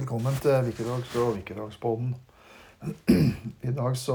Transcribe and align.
Velkommen 0.00 0.32
til 0.40 0.62
Wikidogs 0.64 1.10
og 1.20 1.34
Vikerdagsboden. 1.36 2.14
I 3.68 3.72
dag 3.76 3.96
så 4.00 4.14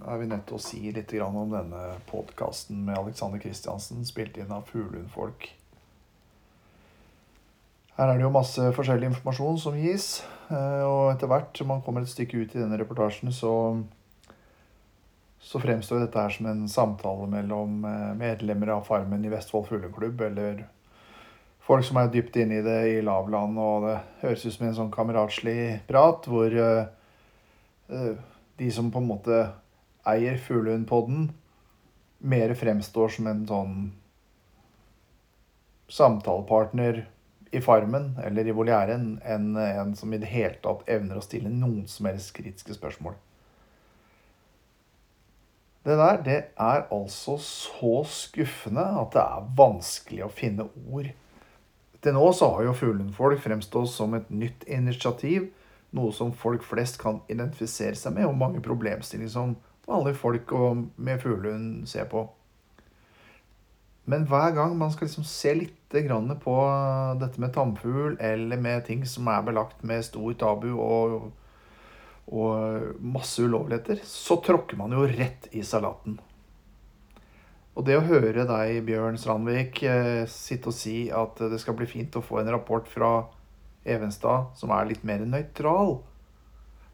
er 0.00 0.20
vi 0.22 0.28
nødt 0.30 0.46
til 0.48 0.56
å 0.56 0.60
si 0.64 0.78
litt 0.94 1.10
om 1.20 1.50
denne 1.52 1.82
podkasten 2.08 2.78
med 2.86 2.96
Alexander 2.96 3.42
Kristiansen, 3.42 4.06
spilt 4.08 4.38
inn 4.40 4.54
av 4.56 4.64
Fuglundfolk. 4.70 5.50
Her 7.98 8.06
er 8.06 8.16
det 8.16 8.24
jo 8.24 8.32
masse 8.38 8.70
forskjellig 8.78 9.10
informasjon 9.10 9.60
som 9.66 9.76
gis. 9.76 10.08
Eh, 10.48 10.86
og 10.86 11.10
etter 11.12 11.28
hvert 11.28 11.60
som 11.60 11.68
man 11.74 11.84
kommer 11.84 12.06
et 12.06 12.14
stykke 12.14 12.40
ut 12.40 12.56
i 12.56 12.62
denne 12.62 12.80
reportasjen, 12.80 13.28
så, 13.28 13.52
så 15.44 15.60
fremstår 15.60 16.06
dette 16.06 16.24
her 16.24 16.38
som 16.38 16.48
en 16.48 16.64
samtale 16.72 17.28
mellom 17.36 17.84
eh, 17.84 18.10
medlemmer 18.16 18.78
av 18.78 18.88
Farmen 18.88 19.28
i 19.28 19.34
Vestfold 19.36 19.68
Fugleklubb, 19.68 20.24
eller 20.30 20.64
folk 21.68 21.84
som 21.84 22.00
er 22.00 22.12
dypt 22.12 22.38
inne 22.40 22.60
i 22.60 22.64
det 22.64 22.78
i 22.94 23.00
lavland, 23.04 23.58
og 23.60 23.84
det 23.84 23.98
høres 24.22 24.46
ut 24.46 24.54
som 24.54 24.66
en 24.68 24.78
sånn 24.78 24.94
kameratslig 24.94 25.58
prat 25.88 26.28
hvor 26.30 26.54
uh, 26.56 28.14
de 28.58 28.70
som 28.72 28.88
på 28.92 29.02
en 29.02 29.10
måte 29.10 29.42
eier 30.08 30.40
Fuglehundpodden, 30.40 31.28
mer 32.18 32.54
fremstår 32.58 33.12
som 33.14 33.28
en 33.30 33.44
sånn 33.46 33.76
samtalepartner 35.92 37.04
i 37.54 37.60
Farmen 37.64 38.10
eller 38.24 38.48
i 38.48 38.54
voliæren 38.56 39.06
enn 39.24 39.52
en 39.60 39.94
som 39.96 40.12
i 40.12 40.18
det 40.20 40.28
hele 40.32 40.56
tatt 40.64 40.88
evner 40.90 41.20
å 41.20 41.24
stille 41.24 41.52
noen 41.52 41.86
som 41.88 42.08
helst 42.10 42.34
kritiske 42.36 42.76
spørsmål. 42.76 43.14
Det 45.86 45.94
der, 45.96 46.18
det 46.24 46.40
er 46.60 46.82
altså 46.92 47.38
så 47.40 48.02
skuffende 48.10 48.84
at 49.00 49.14
det 49.14 49.22
er 49.22 49.48
vanskelig 49.56 50.26
å 50.26 50.32
finne 50.32 50.66
ord 50.90 51.08
til 52.04 52.14
nå 52.14 52.26
så 52.36 52.50
har 52.54 52.68
jo 52.68 52.76
fuglundfolk 52.78 53.40
fremstått 53.42 53.90
som 53.90 54.14
et 54.14 54.28
nytt 54.30 54.66
initiativ, 54.70 55.48
noe 55.96 56.12
som 56.14 56.34
folk 56.36 56.62
flest 56.66 57.00
kan 57.00 57.22
identifisere 57.32 57.96
seg 57.98 58.14
med, 58.14 58.28
og 58.28 58.38
mange 58.38 58.62
problemstillinger 58.62 59.32
som 59.32 59.56
vanlige 59.88 60.20
folk 60.20 60.52
med 60.96 61.22
fuglehund 61.22 61.88
ser 61.88 62.06
på. 62.10 62.26
Men 64.08 64.24
hver 64.28 64.54
gang 64.56 64.76
man 64.78 64.92
skal 64.92 65.08
liksom 65.08 65.26
se 65.28 65.52
litt 65.56 65.74
på 65.88 66.54
dette 67.20 67.40
med 67.40 67.52
tamfugl, 67.52 68.16
eller 68.20 68.60
med 68.60 68.84
ting 68.86 69.04
som 69.08 69.28
er 69.28 69.44
belagt 69.44 69.82
med 69.84 70.04
stor 70.04 70.32
tabu 70.40 70.70
og, 70.76 71.30
og 72.28 72.94
masse 73.00 73.42
ulovligheter, 73.42 74.00
så 74.04 74.38
tråkker 74.44 74.76
man 74.80 74.92
jo 74.92 75.06
rett 75.08 75.48
i 75.52 75.64
salaten. 75.64 76.18
Og 77.78 77.84
det 77.86 77.94
å 77.94 78.02
høre 78.02 78.42
deg, 78.42 78.80
Bjørn 78.88 79.16
Strandvik, 79.22 79.84
eh, 79.86 80.24
sitte 80.26 80.72
og 80.72 80.74
si 80.74 81.12
at 81.14 81.38
det 81.38 81.60
skal 81.62 81.76
bli 81.78 81.86
fint 81.86 82.16
å 82.18 82.24
få 82.26 82.40
en 82.40 82.50
rapport 82.50 82.88
fra 82.90 83.28
Evenstad 83.86 84.50
som 84.58 84.72
er 84.74 84.88
litt 84.88 85.04
mer 85.06 85.22
nøytral, 85.22 86.00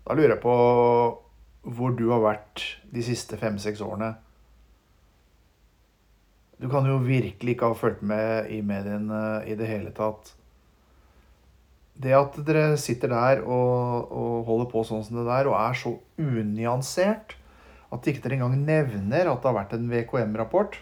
da 0.05 0.13
lurer 0.13 0.35
jeg 0.35 0.43
på 0.43 0.57
hvor 1.65 1.95
du 1.97 2.05
har 2.11 2.21
vært 2.21 2.67
de 2.93 3.01
siste 3.07 3.39
fem-seks 3.41 3.81
årene. 3.81 4.11
Du 6.61 6.69
kan 6.69 6.85
jo 6.85 6.99
virkelig 7.01 7.57
ikke 7.57 7.71
ha 7.73 7.79
fulgt 7.79 8.03
med 8.05 8.51
i 8.53 8.61
mediene 8.61 9.41
i 9.49 9.57
det 9.57 9.71
hele 9.71 9.95
tatt. 9.97 10.35
Det 11.97 12.13
at 12.13 12.37
dere 12.45 12.77
sitter 12.77 13.09
der 13.09 13.41
og, 13.41 14.13
og 14.13 14.45
holder 14.51 14.69
på 14.69 14.85
sånn 14.85 15.05
som 15.07 15.17
det 15.17 15.27
der, 15.31 15.49
og 15.49 15.57
er 15.57 15.81
så 15.81 15.97
unyansert 16.21 17.39
at 17.95 18.09
ikke 18.11 18.25
dere 18.25 18.39
engang 18.39 18.57
nevner 18.67 19.31
at 19.31 19.41
det 19.43 19.51
har 19.51 19.57
vært 19.57 19.75
en 19.77 19.87
VKM-rapport. 19.91 20.79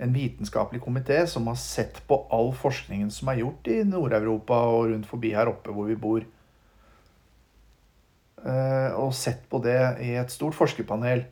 En 0.00 0.12
vitenskapelig 0.14 0.80
komité 0.84 1.18
som 1.28 1.48
har 1.50 1.58
sett 1.60 2.00
på 2.08 2.22
all 2.32 2.52
forskningen 2.56 3.10
som 3.12 3.28
er 3.32 3.42
gjort 3.42 3.68
i 3.68 3.80
Nord-Europa 3.84 4.60
og 4.70 4.92
rundt 4.92 5.08
forbi 5.10 5.34
her 5.36 5.50
oppe 5.50 5.74
hvor 5.74 5.90
vi 5.90 5.98
bor. 6.00 6.24
Eh, 8.40 8.90
og 8.96 9.12
sett 9.16 9.42
på 9.50 9.60
det 9.64 9.80
i 10.06 10.14
et 10.20 10.32
stort 10.32 10.56
forskerpanel. 10.56 11.26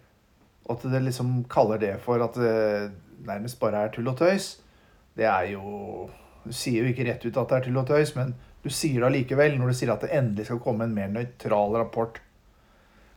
At 0.68 0.84
det 0.84 1.00
liksom 1.06 1.44
kaller 1.48 1.80
det 1.80 1.94
for 2.04 2.20
at 2.20 2.36
det 2.36 2.90
nærmest 3.24 3.60
bare 3.60 3.86
er 3.86 3.94
tull 3.94 4.10
og 4.10 4.18
tøys. 4.18 4.58
Det 5.16 5.26
er 5.26 5.54
jo 5.54 6.10
Du 6.48 6.52
sier 6.54 6.80
jo 6.80 6.88
ikke 6.88 7.04
rett 7.04 7.24
ut 7.26 7.36
at 7.36 7.50
det 7.50 7.56
er 7.56 7.64
tull 7.66 7.76
og 7.76 7.88
tøys, 7.90 8.14
men 8.16 8.30
du 8.64 8.70
sier 8.72 9.02
det 9.02 9.08
allikevel 9.10 9.58
når 9.58 9.68
du 9.68 9.76
sier 9.76 9.90
at 9.92 10.00
det 10.00 10.14
endelig 10.16 10.46
skal 10.48 10.60
komme 10.64 10.86
en 10.86 10.94
mer 10.96 11.10
nøytral 11.12 11.74
rapport 11.76 12.16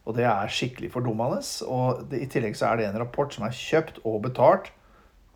og 0.06 0.18
det 0.18 0.26
er 0.26 0.52
skikkelig 0.52 0.92
fordummende. 0.96 1.42
Og 1.70 2.06
det, 2.10 2.24
i 2.24 2.30
tillegg 2.32 2.58
så 2.58 2.72
er 2.72 2.80
det 2.80 2.90
en 2.90 3.00
rapport 3.04 3.34
som 3.34 3.46
er 3.46 3.56
kjøpt 3.56 4.02
og 4.08 4.22
betalt 4.26 4.72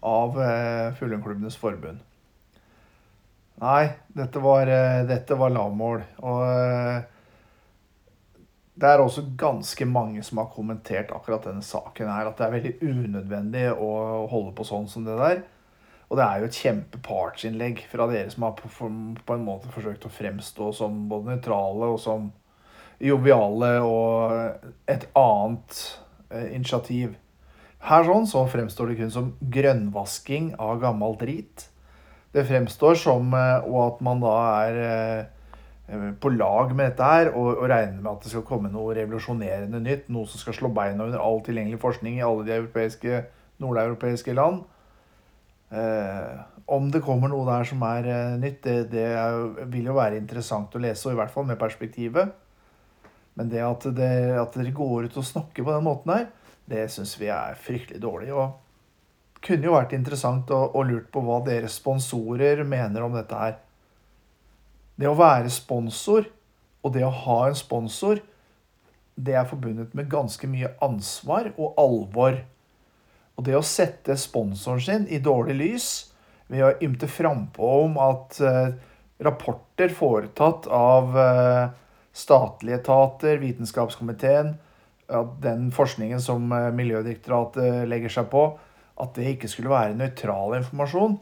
av 0.05 0.37
eh, 0.41 0.93
Fuglehundklubbenes 0.97 1.57
forbund. 1.61 2.01
Nei, 3.61 3.83
dette 4.11 4.41
var, 4.43 4.67
eh, 4.67 5.03
dette 5.07 5.37
var 5.39 5.53
lavmål. 5.53 6.01
Og 6.27 6.41
eh, 6.49 7.03
det 8.75 8.89
er 8.89 9.01
også 9.01 9.29
ganske 9.39 9.87
mange 9.87 10.23
som 10.27 10.41
har 10.41 10.51
kommentert 10.51 11.13
akkurat 11.15 11.45
denne 11.47 11.63
saken 11.63 12.09
her. 12.11 12.29
At 12.29 12.41
det 12.41 12.47
er 12.47 12.55
veldig 12.57 12.73
unødvendig 12.81 13.67
å 13.77 13.91
holde 14.31 14.55
på 14.57 14.65
sånn 14.67 14.89
som 14.91 15.05
det 15.07 15.19
der. 15.21 15.43
Og 16.09 16.19
det 16.19 16.25
er 16.25 16.41
jo 16.41 16.49
et 16.49 16.57
kjempepartsinnlegg 16.61 17.85
fra 17.89 18.05
dere 18.11 18.33
som 18.33 18.45
har 18.45 18.57
på 18.57 19.37
en 19.37 19.45
måte 19.45 19.71
forsøkt 19.73 20.05
å 20.05 20.13
fremstå 20.13 20.73
som 20.77 21.05
både 21.09 21.33
nøytrale 21.33 21.93
og 21.95 22.01
som 22.01 22.27
joviale 22.99 23.75
og 23.83 24.33
et 24.87 25.05
annet 25.17 25.79
eh, 26.31 26.55
initiativ. 26.55 27.15
Her 27.85 28.05
sånn 28.07 28.25
så 28.29 28.45
fremstår 28.49 28.91
det 28.91 28.99
kun 29.01 29.13
som 29.13 29.31
grønnvasking 29.53 30.53
av 30.61 30.79
gammel 30.81 31.17
drit. 31.19 31.67
Det 32.33 32.45
fremstår 32.47 32.97
som 32.99 33.33
eh, 33.37 33.67
og 33.67 33.81
at 33.83 34.03
man 34.05 34.23
da 34.23 34.35
er 34.65 34.79
eh, 34.85 36.07
på 36.19 36.31
lag 36.33 36.73
med 36.73 36.89
dette 36.89 37.09
her 37.11 37.29
og, 37.35 37.51
og 37.59 37.67
regner 37.69 37.99
med 37.99 38.11
at 38.15 38.25
det 38.25 38.31
skal 38.33 38.45
komme 38.47 38.71
noe 38.73 38.95
revolusjonerende 38.97 39.83
nytt. 39.83 40.09
Noe 40.13 40.29
som 40.29 40.41
skal 40.41 40.57
slå 40.57 40.71
beina 40.73 41.05
under 41.05 41.21
all 41.21 41.43
tilgjengelig 41.45 41.81
forskning 41.83 42.17
i 42.17 42.25
alle 42.25 42.47
de 42.47 42.55
europeiske, 42.57 43.21
nordeuropeiske 43.61 44.33
land. 44.33 44.63
Eh, 45.75 46.33
om 46.65 46.89
det 46.89 47.03
kommer 47.05 47.29
noe 47.29 47.45
der 47.45 47.67
som 47.69 47.83
er 47.85 48.09
nytt, 48.41 48.63
det, 48.65 48.87
det 48.89 49.05
vil 49.69 49.91
jo 49.91 49.99
være 49.99 50.17
interessant 50.17 50.73
å 50.73 50.81
lese, 50.81 51.05
og 51.05 51.13
i 51.13 51.19
hvert 51.19 51.33
fall 51.33 51.45
med 51.45 51.61
perspektivet. 51.61 52.33
Men 53.35 53.49
det 53.51 53.63
at, 53.65 53.87
det 53.97 54.11
at, 54.39 54.55
dere 54.55 54.75
går 54.75 55.09
ut 55.09 55.17
og 55.19 55.27
snakker 55.27 55.65
på 55.65 55.73
den 55.73 55.85
måten 55.85 56.13
her, 56.13 56.29
det 56.71 56.87
syns 56.93 57.17
vi 57.19 57.27
er 57.33 57.57
fryktelig 57.59 57.99
dårlig. 58.01 58.31
Og 58.33 59.41
kunne 59.45 59.67
jo 59.67 59.75
vært 59.75 59.93
interessant 59.97 60.49
og, 60.55 60.75
og 60.75 60.87
lurt 60.89 61.11
på 61.13 61.23
hva 61.25 61.41
deres 61.45 61.77
sponsorer 61.81 62.63
mener 62.67 63.05
om 63.05 63.15
dette 63.17 63.41
her. 63.41 63.59
Det 64.95 65.09
å 65.09 65.17
være 65.19 65.51
sponsor 65.51 66.29
og 66.85 66.93
det 66.95 67.03
å 67.03 67.13
ha 67.25 67.39
en 67.49 67.57
sponsor, 67.57 68.21
det 69.15 69.35
er 69.35 69.47
forbundet 69.47 69.95
med 69.97 70.11
ganske 70.11 70.47
mye 70.49 70.73
ansvar 70.83 71.51
og 71.55 71.79
alvor. 71.81 72.39
Og 73.35 73.47
det 73.47 73.55
å 73.57 73.63
sette 73.65 74.15
sponsoren 74.19 74.83
sin 74.83 75.07
i 75.11 75.19
dårlig 75.23 75.55
lys 75.59 75.87
ved 76.51 76.63
å 76.63 76.75
ymte 76.85 77.09
frampå 77.09 77.71
om 77.87 77.97
at 77.99 78.37
eh, 78.43 78.75
rapporter 79.25 79.91
foretatt 79.95 80.67
av 80.71 81.15
uh, 81.15 81.73
statlige 82.15 82.79
etater, 82.79 83.39
Vitenskapskomiteen, 83.41 84.55
at 85.05 85.37
den 85.43 85.69
forskningen 85.75 86.21
som 86.23 86.47
eh, 86.55 86.71
Miljødirektoratet 86.73 87.85
legger 87.89 88.13
seg 88.13 88.29
på, 88.31 88.47
at 89.01 89.17
det 89.17 89.33
ikke 89.35 89.49
skulle 89.51 89.73
være 89.73 89.97
nøytral 89.99 90.55
informasjon. 90.61 91.17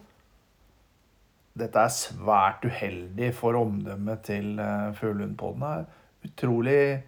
Dette 1.57 1.81
er 1.81 1.93
svært 1.93 2.65
uheldig 2.65 3.31
for 3.37 3.57
omdømmet 3.59 4.23
til 4.29 4.59
eh, 4.61 4.93
Fuglehundpodden. 4.97 5.89
Utrolig 6.23 7.03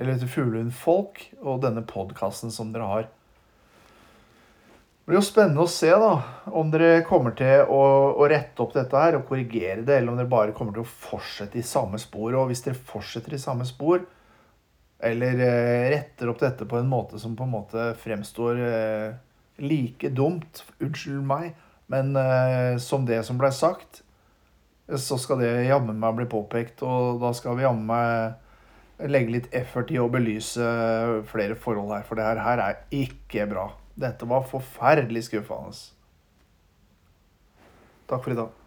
Eller 0.00 0.16
til 0.16 0.30
Fuglehundfolk 0.32 1.18
og 1.42 1.58
denne 1.60 1.82
podkasten 1.84 2.52
som 2.54 2.70
dere 2.72 2.86
har. 2.88 3.08
Blir 5.10 5.18
jo 5.18 5.26
spennende 5.26 5.64
å 5.64 5.66
se 5.66 5.88
da, 5.90 6.10
om 6.54 6.68
dere 6.70 7.00
kommer 7.02 7.32
til 7.34 7.64
å, 7.66 7.78
å, 8.14 8.26
rette 8.30 8.62
opp 8.62 8.76
dette 8.76 8.94
her 8.94 9.16
og 9.18 9.24
korrigere 9.26 9.82
det, 9.82 9.96
eller 9.96 10.12
om 10.12 10.20
dere 10.20 10.30
bare 10.30 10.52
kommer 10.54 10.76
til 10.76 10.84
å 10.84 10.86
fortsette 10.86 11.58
i 11.58 11.64
samme 11.66 11.98
spor. 11.98 12.36
Og 12.38 12.46
hvis 12.46 12.62
dere 12.62 12.78
fortsetter 12.78 13.34
i 13.34 13.40
samme 13.42 13.66
spor, 13.66 14.04
eller 15.02 15.42
eh, 15.48 15.88
retter 15.96 16.30
opp 16.30 16.38
dette 16.44 16.68
på 16.70 16.78
en 16.78 16.86
måte 16.86 17.18
som 17.18 17.34
på 17.34 17.42
en 17.42 17.50
måte 17.56 17.88
fremstår 18.04 18.62
eh, 18.68 19.18
like 19.66 20.12
dumt, 20.14 20.62
unnskyld 20.78 21.26
meg, 21.26 21.58
men 21.90 22.14
eh, 22.14 22.78
som 22.78 23.02
det 23.10 23.24
som 23.26 23.42
blei 23.42 23.50
sagt, 23.50 24.04
så 24.94 25.18
skal 25.18 25.42
det 25.42 25.50
jammen 25.72 25.98
meg 25.98 26.22
bli 26.22 26.30
påpekt, 26.30 26.86
og 26.86 27.18
da 27.18 27.34
skal 27.34 27.58
vi 27.58 27.66
jammen 27.66 27.90
meg 27.90 29.10
legge 29.10 29.40
litt 29.40 29.50
effort 29.58 29.90
i 29.90 29.98
å 29.98 30.06
belyse 30.06 30.70
flere 31.34 31.58
forhold 31.58 31.96
her, 31.98 32.06
for 32.06 32.14
det 32.14 32.30
her, 32.30 32.46
her 32.46 32.66
er 32.70 32.82
ikke 32.94 33.50
bra. 33.50 33.72
Dette 33.98 34.28
var 34.28 34.46
forferdelig 34.46 35.24
skuffende. 35.26 35.74
Takk 38.10 38.24
for 38.24 38.34
i 38.34 38.38
dag. 38.38 38.59